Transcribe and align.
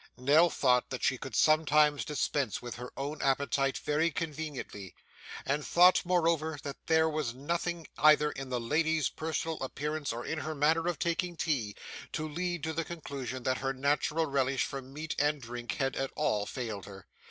Nell 0.17 0.49
thought 0.49 0.89
that 0.89 1.03
she 1.03 1.19
could 1.19 1.35
sometimes 1.35 2.03
dispense 2.03 2.59
with 2.59 2.73
her 2.77 2.91
own 2.97 3.21
appetite 3.21 3.77
very 3.77 4.09
conveniently; 4.09 4.95
and 5.45 5.63
thought, 5.63 6.01
moreover, 6.03 6.57
that 6.63 6.87
there 6.87 7.07
was 7.07 7.35
nothing 7.35 7.85
either 7.99 8.31
in 8.31 8.49
the 8.49 8.59
lady's 8.59 9.09
personal 9.09 9.59
appearance 9.59 10.11
or 10.11 10.25
in 10.25 10.39
her 10.39 10.55
manner 10.55 10.87
of 10.87 10.97
taking 10.97 11.37
tea, 11.37 11.75
to 12.13 12.27
lead 12.27 12.63
to 12.63 12.73
the 12.73 12.83
conclusion 12.83 13.43
that 13.43 13.59
her 13.59 13.73
natural 13.73 14.25
relish 14.25 14.63
for 14.63 14.81
meat 14.81 15.13
and 15.19 15.39
drink 15.39 15.73
had 15.73 15.95
at 15.95 16.09
all 16.15 16.47
failed 16.47 16.87
her. 16.87 17.05